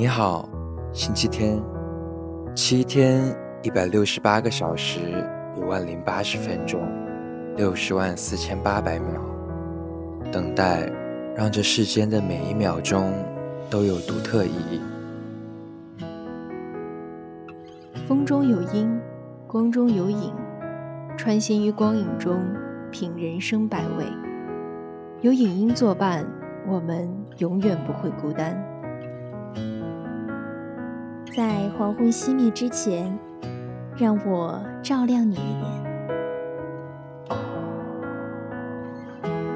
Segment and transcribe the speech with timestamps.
[0.00, 0.48] 你好，
[0.94, 1.62] 星期天，
[2.54, 4.98] 七天一百六十八个小时，
[5.54, 6.80] 一万零八十分钟，
[7.54, 9.20] 六十万四千八百秒，
[10.32, 10.90] 等待，
[11.36, 13.12] 让这世间的每一秒钟
[13.68, 14.80] 都有独特意义。
[18.08, 18.98] 风中有音，
[19.46, 20.32] 光中有影，
[21.18, 22.40] 穿行于光影中，
[22.90, 24.06] 品人生百味。
[25.20, 26.24] 有影音作伴，
[26.66, 28.58] 我们永远不会孤单。
[31.30, 33.16] 在黄昏熄灭之前，
[33.96, 35.70] 让我照亮你一点。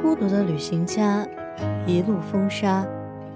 [0.00, 1.27] 孤独的旅行家，
[1.84, 2.87] 一路风沙，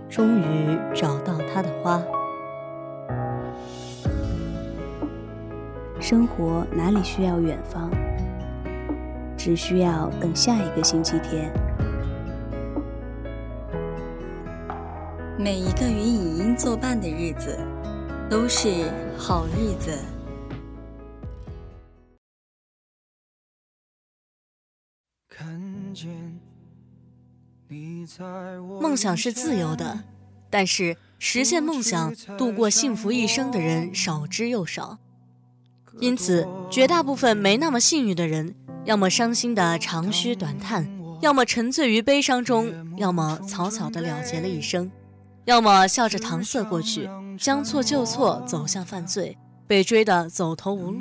[0.08, 2.00] 终于找到他的花。
[5.98, 7.90] 生活哪里需要远方？
[9.36, 11.52] 只需要等下一个星期天。
[15.36, 17.58] 每一个与影音作伴的日子。
[18.30, 19.98] 都是好日子。
[28.80, 30.04] 梦想是自由的，
[30.50, 34.98] 但是实现梦想、度过幸福一生的人少之又少。
[35.98, 38.54] 因此，绝大部分没那么幸运的人，
[38.84, 40.86] 要么伤心的长吁短叹，
[41.22, 44.90] 要么沉醉于悲伤中，要么草草的了结了一生。
[45.48, 49.34] 要么笑着搪塞过去，将错就错，走向犯罪，
[49.66, 51.00] 被追得走投无路。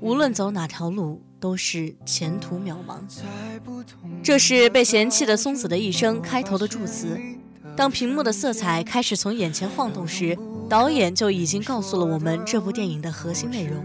[0.00, 2.96] 无论走哪条路，都是前途渺茫。
[4.22, 7.20] 这是被嫌弃的松子的一生开头的祝词。
[7.76, 10.34] 当屏幕的色彩开始从眼前晃动时，
[10.66, 13.84] 导演就已经告诉了我们这部电影的核心内容。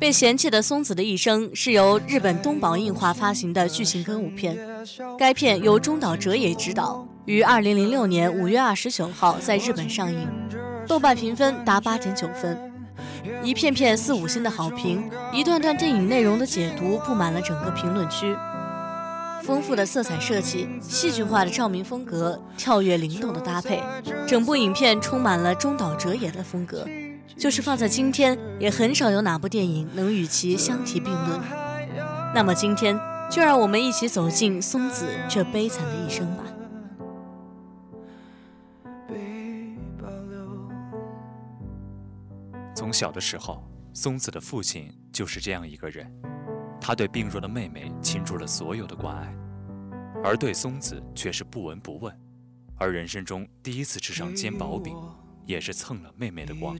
[0.00, 4.58] 被嫌弃的松子的一生是由日本东宝映画发行的剧情歌舞片，
[5.16, 7.06] 该片由中岛哲也执导。
[7.26, 10.28] 于二零零六年五月二十九号在日本上映，
[10.86, 12.56] 豆瓣评分达八点九分，
[13.42, 18.32] 一片片四五星的好评，一段段电影内容的解读布满了整个评论区。
[19.42, 23.82] 丰富的色彩设计，戏剧化的照明风格，跳跃灵动的搭配，
[24.24, 26.86] 整部影片充满了中岛哲也的风格，
[27.36, 31.40] 就是放在今天，也很少有哪部电影能与其相提并论。
[32.32, 32.96] 那么今天，
[33.28, 36.44] 就让我们一起走进松子这悲惨的一生吧。
[42.76, 46.12] 从小的时候，松子的父亲就是这样一个人，
[46.78, 49.34] 他对病弱的妹妹倾注了所有的关爱，
[50.22, 52.14] 而对松子却是不闻不问。
[52.76, 54.94] 而人生中第一次吃上煎薄饼，
[55.46, 56.76] 也是蹭了妹妹的光。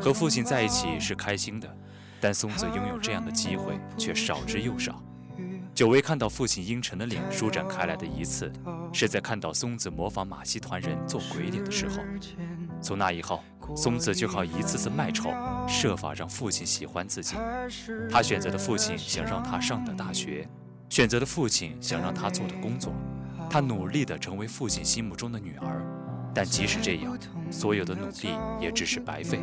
[0.00, 1.72] 和父亲在一起是开心的，
[2.20, 5.00] 但松子拥有这样的机会却少之又少。
[5.72, 8.52] 久违看到父亲阴沉的脸舒展开来的一次，
[8.92, 11.98] 是在看到松子模仿马戏团人做鬼脸的时候。
[12.82, 13.42] 从那以后，
[13.76, 15.32] 松子就靠一次次卖丑，
[15.68, 17.36] 设法让父亲喜欢自己。
[18.10, 20.48] 他选择的父亲想让他上的大学，
[20.88, 22.92] 选择的父亲想让他做的工作，
[23.48, 25.86] 他努力地成为父亲心目中的女儿。
[26.34, 27.16] 但即使这样，
[27.50, 29.38] 所有的努力也只是白费。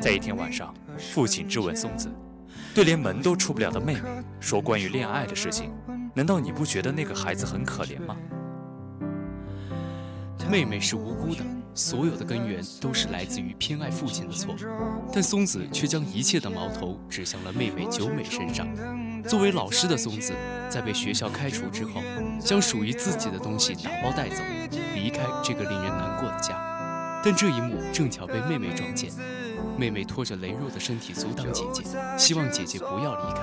[0.00, 2.08] 在一天晚上，父亲质问松子
[2.74, 4.02] ：“对连门都出不了的妹妹
[4.38, 5.72] 说关于恋爱的事情，
[6.14, 8.16] 难道你不觉得那个孩子很可怜吗？”
[10.50, 11.42] 妹妹是无辜的。
[11.74, 14.54] 所有的根源都是来自于偏爱父亲的错，
[15.12, 18.68] 但松子却将一切的矛头指向了妹妹九美身上。
[19.24, 20.34] 作为老师的松子，
[20.68, 22.02] 在被学校开除之后，
[22.40, 24.42] 将属于自己的东西打包带走，
[24.94, 27.20] 离开这个令人难过的家。
[27.24, 29.10] 但这一幕正巧被妹妹撞见，
[29.78, 31.84] 妹妹拖着羸弱的身体阻挡姐姐，
[32.18, 33.42] 希望姐姐不要离开。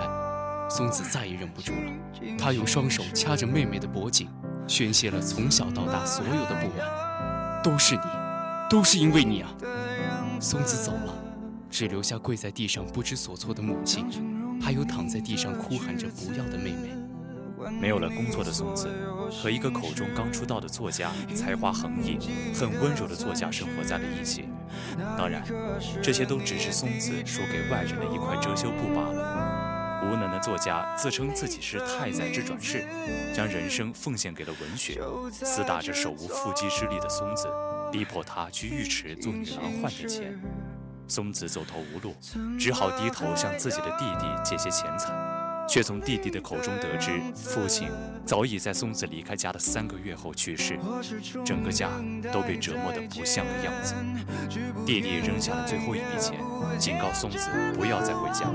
[0.69, 4.29] 松子再也忍不住了，她用双手掐着妹妹的脖颈，
[4.67, 7.08] 宣泄了从小到大所有的不满，
[7.63, 8.01] 都是你。
[8.69, 9.49] 都是因为你啊！
[10.39, 11.15] 松子走了，
[11.71, 14.05] 只留下跪在地上不知所措的母亲，
[14.61, 16.95] 还有躺在地上哭喊着不要的妹妹。
[17.81, 18.87] 没有了工作的松子，
[19.31, 22.19] 和一个口中刚出道的作家、才华横溢、
[22.53, 24.47] 很温柔的作家生活在了一起。
[25.17, 25.43] 当然，
[25.99, 29.48] 这些都只是松子说给外人的一块遮羞布罢了。
[30.09, 32.83] 无能的作家自称自己是太宰治转世，
[33.33, 34.99] 将人生奉献给了文学，
[35.43, 37.47] 厮打着手无缚鸡之力的松子。
[37.91, 40.39] 逼迫他去浴池做女郎换点钱，
[41.07, 42.15] 松子走投无路，
[42.59, 45.11] 只好低头向自己的弟弟借些钱财，
[45.67, 47.89] 却从弟弟的口中得知，父亲
[48.25, 50.77] 早已在松子离开家的三个月后去世，
[51.43, 51.89] 整个家
[52.31, 53.95] 都被折磨得不像个样子。
[54.85, 56.39] 弟弟扔下了最后一笔钱，
[56.77, 58.45] 警告松子不要再回家，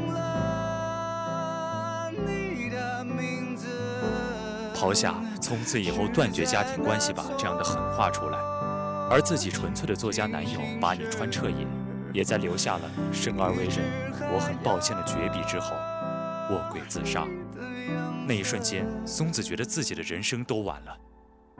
[4.85, 8.39] 抛下“从此以后断绝家庭关系吧”这样的狠话出来。
[9.09, 11.67] 而自己纯粹的作家男友把你穿彻也，
[12.13, 13.79] 也在留下了生而为人，
[14.31, 15.75] 我很抱歉的绝笔之后，
[16.51, 17.27] 卧轨自杀。
[18.29, 20.95] 那一瞬间，松子觉得自己的人生都完了。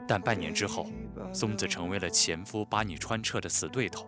[0.07, 0.85] 但半年之后，
[1.33, 4.07] 松子成为了前夫把你穿彻的死对头，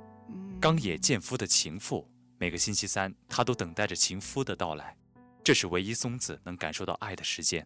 [0.62, 2.08] 冈野健夫的情妇。
[2.38, 4.96] 每个星期三，他都等待着情夫的到来，
[5.44, 7.66] 这是唯一松子能感受到爱的时间。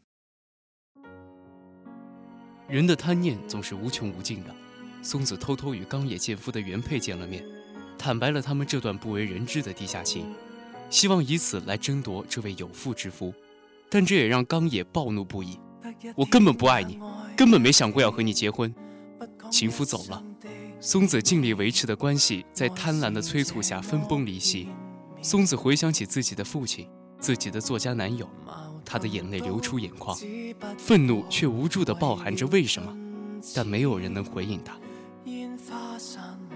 [2.71, 4.55] 人的贪念总是无穷无尽的。
[5.01, 7.43] 松子偷偷与冈野健夫的原配见了面，
[7.97, 10.33] 坦白了他们这段不为人知的地下情，
[10.89, 13.33] 希望以此来争夺这位有妇之夫。
[13.89, 15.59] 但这也让冈野暴怒不已。
[16.15, 16.97] 我根本不爱你，
[17.35, 18.73] 根本没想过要和你结婚。
[19.51, 20.23] 情夫走了，
[20.79, 24.69] 松子尽力维持的关系在贪婪的催促下分崩离析。
[25.21, 26.87] 松子回想起自己的父亲，
[27.19, 28.29] 自己的作家男友，
[28.91, 30.17] 他的眼泪流出眼眶，
[30.77, 32.93] 愤怒却无助地抱含着为什么，
[33.55, 34.77] 但没有人能回应他。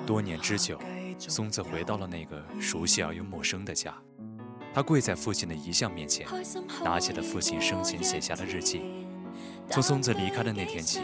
[0.05, 0.77] 多年之久，
[1.17, 3.95] 松子回到了那个熟悉而又陌生的家。
[4.73, 6.27] 他跪在父亲的遗像面前，
[6.83, 8.81] 拿起了父亲生前写下的日记。
[9.69, 10.99] 从松子离开的那天起，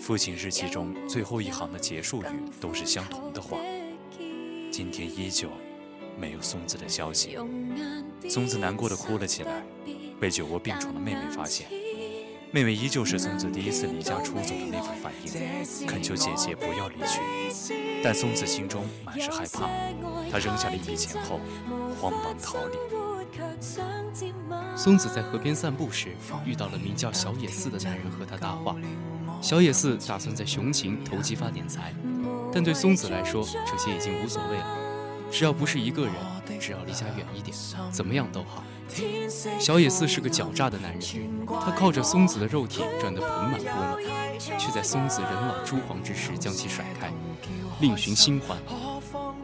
[0.00, 2.26] 父亲日记中最后一行的结束语
[2.60, 3.56] 都是相同的话。
[4.72, 5.48] 今天依旧
[6.18, 7.38] 没有松子的消息。
[8.28, 9.64] 松子难过的哭了起来，
[10.20, 11.68] 被酒窝病床的妹妹发现。
[12.52, 17.20] 妹妹依旧是松子第一次离家出走的那副反应，恳求姐姐不要离去。
[18.02, 19.68] 但松子心中满是害怕，
[20.30, 21.40] 她扔下了一笔钱后，
[22.00, 22.76] 慌忙逃离。
[24.74, 26.16] 松子在河边散步时，
[26.46, 28.76] 遇到了名叫小野寺的男人和他搭话。
[29.42, 31.92] 小野寺打算在熊情投机发点财，
[32.52, 34.78] 但对松子来说，这些已经无所谓了。
[35.30, 36.14] 只要不是一个人，
[36.58, 37.54] 只要离家远一点，
[37.92, 38.64] 怎么样都好。
[39.58, 47.12] 小野寺是个狡诈的男人，他靠着松子的肉体赚得盆满钵满，却在松子人老珠黄之时将其甩开，
[47.80, 48.56] 另寻新欢。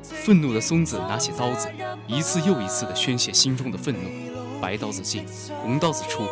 [0.02, 1.68] 愤怒的松子拿起刀子，
[2.06, 4.08] 一次又一次地宣泄心中的愤怒。
[4.60, 5.26] 白刀子进，
[5.62, 6.22] 红刀子出，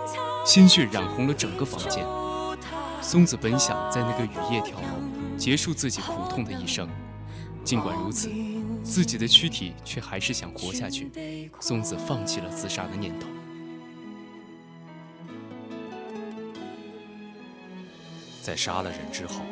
[0.44, 2.06] 鲜血染红了整个房间。
[3.00, 6.88] 松子本想在那个雨夜跳楼，结束自己苦痛的一生。
[7.64, 8.30] 尽管如此。
[8.90, 13.28] 自己的躯体却还是想活下去，松子放弃了自杀的念头。
[18.42, 19.42] 在杀了人之后，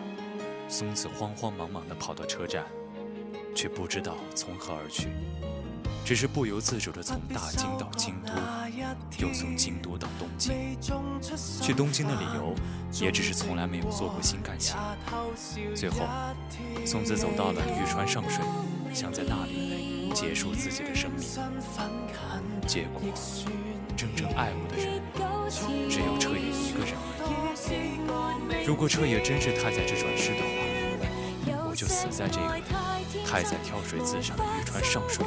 [0.68, 2.66] 松子慌慌忙忙地跑到车站，
[3.54, 5.06] 却不知道从何而去，
[6.04, 8.32] 只是不由自主地从大京到京都，
[9.24, 10.76] 又从京都到东京。
[11.62, 12.56] 去东京的理由，
[13.00, 14.76] 也只是从来没有坐过新干线。
[15.76, 16.08] 最后，
[16.84, 18.44] 松子走到了玉川上水。
[18.94, 21.20] 想在那里结束自己的生命，
[22.66, 23.00] 结果
[23.96, 25.00] 真正爱我的人
[25.88, 27.02] 只有彻夜一个人而
[28.62, 28.66] 已。
[28.66, 32.60] 如果彻夜真是太宰治转世的话，我就死在这个
[33.26, 35.24] 太宰跳水自杀的渔船上水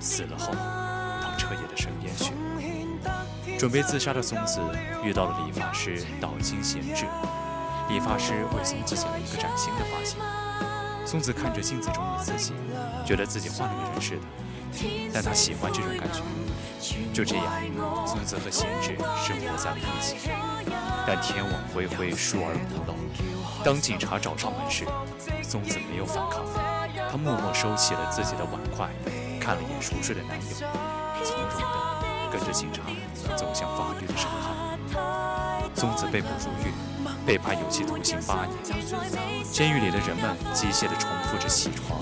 [0.00, 2.32] 死了后，到彻夜的身边去。
[3.58, 4.60] 准备自杀的松子
[5.04, 7.06] 遇到了理发师岛津贤治，
[7.88, 10.18] 理发师为松子剪了一个崭新的发型。
[11.12, 12.54] 松子看着镜子中的自己，
[13.04, 16.22] 觉得自己换了个人似的，但他喜欢这种感觉。
[17.12, 17.44] 就这样，
[18.06, 20.30] 松子和贤治生活在了一起。
[21.06, 22.96] 但天网恢恢，疏而不漏。
[23.62, 24.86] 当警察找上门时，
[25.42, 26.46] 松子没有反抗，
[27.10, 28.88] 她默默收起了自己的碗筷，
[29.38, 30.56] 看了眼熟睡的男友，
[31.22, 31.62] 从容地
[32.32, 32.80] 跟着警察
[33.36, 34.78] 走向法律的审判。
[35.74, 36.72] 松子被捕入狱。
[37.26, 38.56] 被判有期徒刑八年。
[39.50, 42.00] 监狱里的人们机械地重复着起床、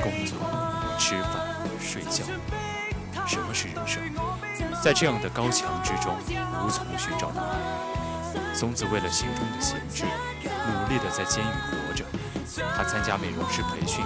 [0.00, 0.38] 工作、
[0.98, 1.32] 吃饭、
[1.80, 2.24] 睡觉。
[3.26, 4.02] 什么是人生？
[4.82, 6.14] 在这样的高墙之中，
[6.64, 7.56] 无从寻找答案。
[8.54, 12.04] 松子为了心中的贤治，努力地在监狱活着。
[12.76, 14.04] 他参加美容师培训，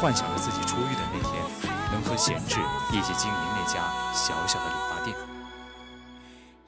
[0.00, 1.42] 幻想着自己出狱的那天，
[1.92, 2.56] 能和贤治
[2.92, 5.16] 一起经营那家小小的理发店。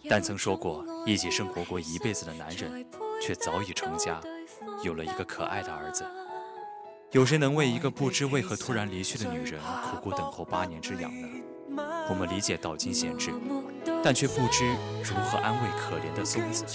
[0.09, 2.85] 但曾说过一起生活过一辈子的男人。
[3.25, 4.21] 却早已成家，
[4.83, 6.05] 有了一个可爱的儿子。
[7.13, 11.29] 有谁能为一个不知为何突然离去的女人苦苦等候八年之痒呢？
[12.09, 13.31] 我们理解道金贤治，
[14.03, 14.67] 但却不知
[15.05, 16.67] 如何安慰可怜的松子。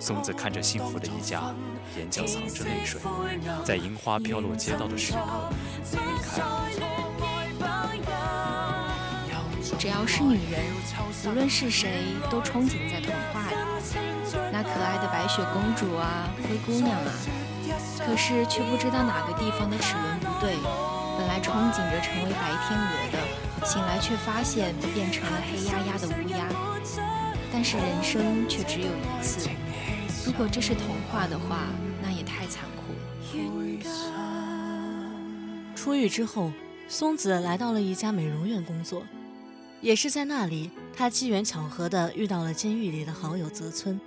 [0.00, 1.54] 松子看着幸福的一家，
[1.98, 2.98] 眼角藏着泪水，
[3.62, 5.18] 在樱花飘落街道的时刻
[5.92, 6.64] 离开了。
[9.78, 10.64] 只要是女人，
[11.26, 14.07] 无论是谁，都憧憬在童话里。
[14.58, 17.12] 那可爱的白雪公主啊，灰姑娘啊，
[18.04, 20.56] 可是却不知道哪个地方的齿轮不对。
[21.16, 26.48] 本来憧憬着成为白天鹅的，醒来却发现变成了黑压压的乌鸦。
[27.52, 29.48] 但是人生却只有一次，
[30.26, 31.68] 如果这是童话的话，
[32.02, 32.98] 那也太残酷了。
[35.76, 36.50] 出狱之后，
[36.88, 39.04] 松子来到了一家美容院工作，
[39.80, 44.00] 也是在那里，他机缘巧合地遇到了监狱里的好友泽村。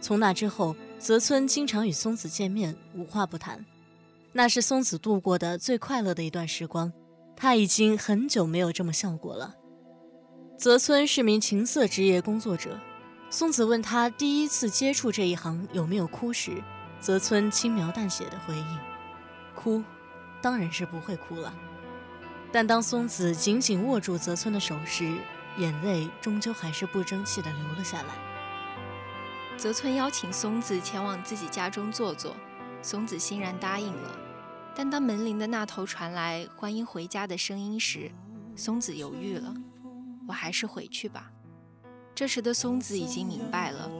[0.00, 3.64] 从那之后，泽村经常与松子见面，无话不谈。
[4.32, 6.92] 那是松子度过的最快乐的一段时光，
[7.34, 9.54] 他已经很久没有这么笑过了。
[10.58, 12.78] 泽村是名情色职业工作者。
[13.28, 16.62] 松子问他第一次接触这一行有没有哭时，
[17.00, 18.78] 泽村轻描淡写的回应
[19.56, 19.82] ：“哭，
[20.40, 21.52] 当然是不会哭了。”
[22.52, 25.18] 但当松子紧紧握住泽村的手时，
[25.58, 28.35] 眼泪终究还是不争气的流了下来。
[29.58, 32.36] 泽村邀请松子前往自己家中坐坐，
[32.82, 34.18] 松子欣然答应了。
[34.74, 38.10] 但当门铃的那头传来欢迎回家的声音时，
[38.54, 39.54] 松子犹豫了
[40.28, 41.30] ：“我还是回去吧。”
[42.14, 43.90] 这时的松子已经明白了，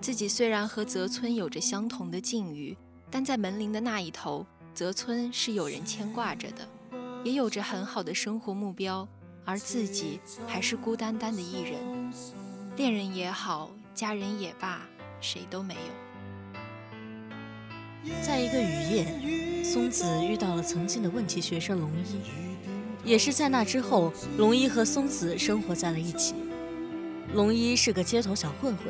[0.00, 2.76] 自己虽然和泽村有着相同的境遇，
[3.10, 6.66] 但在门铃的那一头，泽村是有人牵挂着的，
[7.22, 9.06] 也有着很好的生活目标，
[9.44, 12.10] 而自己还是孤单单的一人。
[12.76, 14.80] 恋人也好，家人也罢，
[15.20, 15.80] 谁都没有。
[18.20, 22.20] 在一个雨夜，松子遇到了曾经的问题学生龙一，
[23.02, 26.34] 也是在那之后，龙一和松子生活在了一起。
[27.32, 28.86] 龙一是个街头小混混，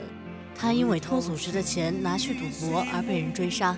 [0.57, 3.77] 他因为偷组织的钱拿去赌博而被人追杀。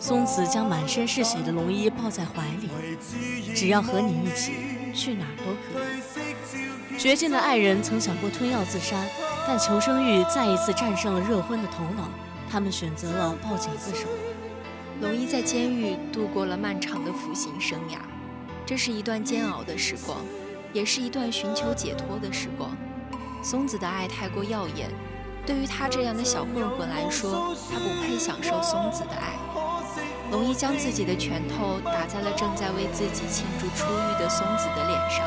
[0.00, 2.68] 松子将满身是血的龙一抱在怀里，
[3.54, 4.52] 只要和你一起，
[4.94, 6.98] 去哪儿都可以。
[6.98, 8.96] 绝境的爱人曾想过吞药自杀，
[9.46, 12.08] 但求生欲再一次战胜了热昏的头脑，
[12.50, 14.06] 他们选择了报警自首。
[15.00, 17.98] 龙一在监狱度过了漫长的服刑生涯，
[18.64, 20.18] 这是一段煎熬的时光，
[20.72, 22.70] 也是一段寻求解脱的时光。
[23.42, 24.88] 松子的爱太过耀眼，
[25.44, 29.34] 对于他这样的小混混来说，他不配享受松子的爱。
[30.30, 35.26] 龙一将自己的拳头打在了正在为自己庆祝出狱的松子的脸上，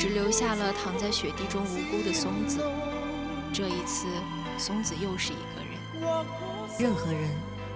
[0.00, 2.58] 只留下了躺在雪地中无辜的松子。
[3.52, 4.06] 这一次，
[4.56, 6.24] 松子又是一个人。
[6.78, 7.28] 任何人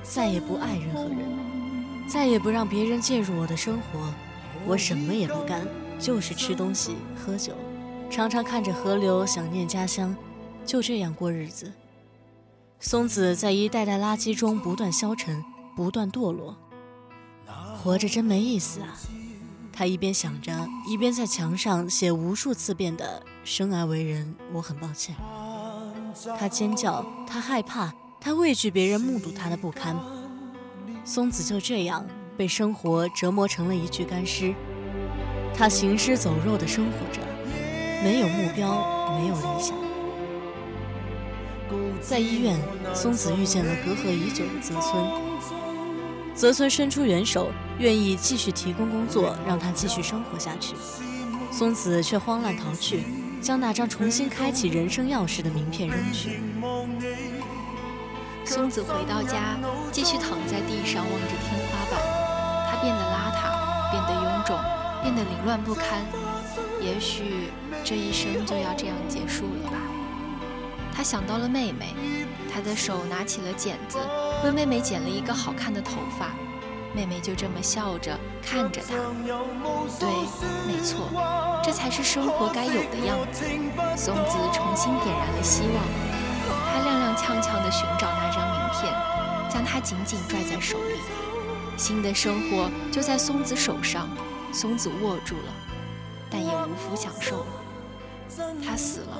[0.02, 4.10] 再也不爱任何人，再也不让别人介入我的生活，
[4.64, 7.52] 我什么也不干，就是吃东西、喝酒。
[8.10, 10.16] 常常看着河流，想念家乡，
[10.64, 11.70] 就这样过日子。
[12.80, 15.44] 松子在一袋袋垃圾中不断消沉，
[15.76, 16.56] 不断堕落，
[17.82, 18.96] 活着真没意思啊！
[19.76, 20.52] 他一边想着，
[20.86, 25.16] 一边在墙上写无数次遍的“生而为人，我很抱歉”。
[26.38, 29.98] 他尖叫，他害怕，他畏惧别人目睹他的不堪。
[31.04, 34.54] 松子就这样被生活折磨成了一具干尸，
[35.52, 37.20] 他行尸走肉地生活着。
[38.04, 39.76] 没有目标，没有理想。
[42.00, 42.56] 在医院，
[42.94, 45.04] 松子遇见了隔阂已久的泽村。
[46.34, 50.74] 泽村伸出援手，愿意继续提供工作，让他继续生活下去。
[51.52, 53.04] 松子却慌乱逃去，
[53.40, 56.40] 将那张重新开启人生钥匙的名片扔去。
[58.44, 59.56] 松子回到家，
[59.92, 62.00] 继续躺在地上望着天花板。
[62.68, 64.58] 他变得邋遢，变得臃肿，
[65.02, 66.04] 变得凌乱不堪。
[66.80, 67.52] 也许
[67.84, 69.78] 这一生就要这样结束了吧。
[70.92, 71.94] 他想到了妹妹，
[72.52, 73.98] 他的手拿起了剪子，
[74.42, 76.30] 为妹妹剪了一个好看的头发。
[76.94, 78.94] 妹妹就这么笑着看着他。
[79.98, 80.08] 对，
[80.64, 81.10] 没错，
[81.62, 83.44] 这才是生活该有的样子。
[83.96, 85.82] 松子重新点燃了希望，
[86.70, 88.92] 他踉踉跄跄地寻找那张名片，
[89.50, 91.00] 将它紧紧拽在手里。
[91.76, 94.08] 新的生活就在松子手上，
[94.52, 95.52] 松子握住了。
[96.30, 97.46] 但也无福享受了。
[98.64, 99.18] 他死了，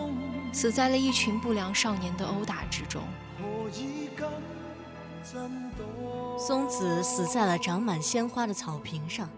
[0.53, 3.03] 死在了一群不良少年的殴打之中。
[6.39, 9.29] 松子死在了长满鲜花的草坪上，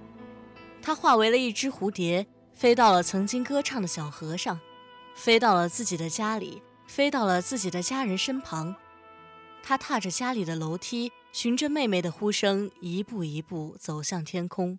[0.82, 4.58] 他化为了一只蝴蝶，飞到了曾经歌唱的小河上，
[5.14, 8.74] 飞到了自己的家里，飞到了自己的家人身旁。
[9.62, 14.78] 他踏着家里的楼梯，循着妹妹的呼声，一步一步走向天空。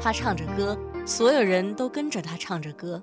[0.00, 0.78] 他唱着歌。
[1.06, 3.02] 所有人都跟着他唱着歌，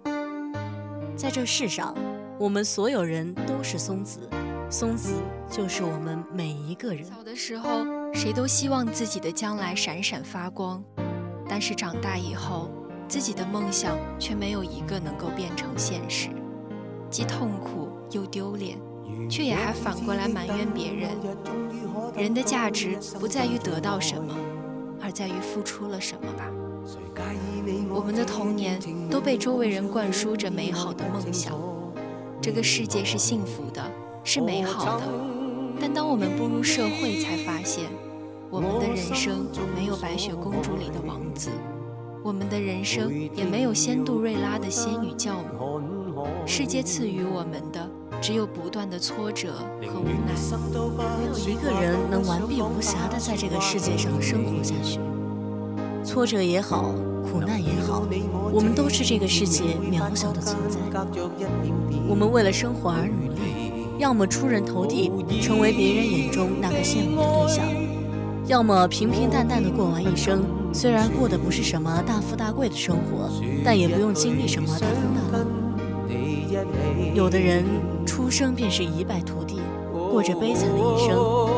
[1.17, 1.93] 在这世上，
[2.39, 4.29] 我们所有人都是松子，
[4.69, 5.13] 松子
[5.49, 7.05] 就是我们每一个人。
[7.05, 10.83] 小的时候，谁都希望自己的将来闪闪发光，
[11.47, 12.69] 但是长大以后，
[13.07, 16.29] 自己的梦想却没有一个能够变成现实，
[17.09, 18.77] 既痛苦又丢脸，
[19.29, 21.11] 却也还反过来埋怨别人。
[22.17, 24.35] 人的价值不在于得到什么，
[25.01, 26.45] 而在于付出了什么吧。
[27.89, 31.57] 我们的童年都被周围人灌输着美好的梦想，
[32.41, 33.81] 这个世界是幸福的，
[34.27, 35.03] 是美好的。
[35.79, 37.85] 但当我们步入社会，才发现
[38.49, 41.49] 我们的人生没有白雪公主里的王子，
[42.25, 46.27] 我们的人生也没有仙杜瑞拉的仙女教母。
[46.45, 49.53] 世界赐予我们的，只有不断的挫折
[49.83, 50.35] 和无奈。
[51.19, 54.99] 没有一个人能完璧无瑕的在这个世界上生活下去。
[56.03, 56.93] 挫折也好，
[57.23, 58.05] 苦难也好，
[58.51, 60.79] 我们都是这个世界渺小的存在。
[62.09, 63.66] 我们为了生活而努力，
[63.97, 65.11] 要么出人头地，
[65.41, 67.65] 成为别人眼中那个羡慕的对象；
[68.45, 73.29] 要么平平淡淡的过完一生，虽然过的不是什么大富大贵的生活，
[73.65, 75.47] 但也不用经历什么大风大浪。
[77.15, 77.65] 有的人
[78.05, 79.59] 出生便是一败涂地，
[80.11, 81.17] 过着悲惨的一生，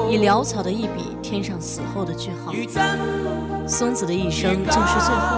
[0.10, 2.54] 以潦草的一笔添上死后的句号。
[3.68, 5.38] 松子的一生就是最后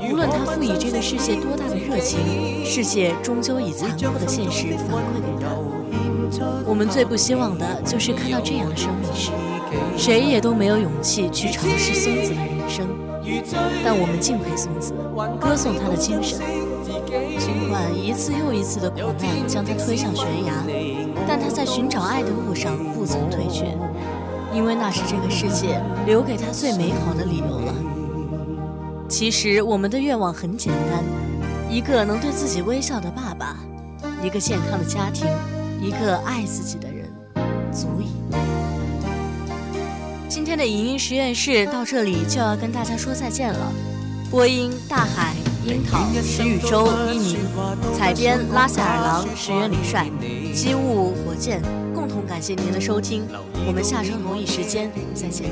[0.00, 2.18] 一个，无论他赋予这个世界多大的热情，
[2.64, 5.52] 世界终究以残酷的现实反馈给他。
[6.64, 9.30] 我们最不希望的就是看到这样的生命时，
[9.96, 12.88] 谁也都没有勇气去尝试松子的人生。
[13.84, 14.92] 但我们敬佩松子，
[15.40, 16.40] 歌颂他的精神。
[17.38, 20.52] 尽管一次又一次的苦难将他推向悬崖，
[21.26, 23.66] 但他在寻找爱的路上不曾退却，
[24.52, 27.74] 因为那是这个世界留给他最美好的理由了。
[29.08, 31.04] 其实我们的愿望很简单：
[31.70, 33.56] 一个能对自己微笑的爸爸，
[34.22, 35.26] 一个健康的家庭，
[35.82, 37.12] 一个爱自己的人，
[37.72, 38.06] 足矣。
[40.28, 43.72] 今天的影音实验室到这里就要跟大家说再见了。
[44.30, 45.34] 播音：大海。
[45.64, 47.38] 樱桃、石宇洲、一宁，
[47.96, 50.08] 采编拉塞尔狼、石原李帅，
[50.52, 51.60] 机务火箭，
[51.92, 53.24] 共同感谢您的收听，
[53.66, 55.50] 我们下周同一时间再见。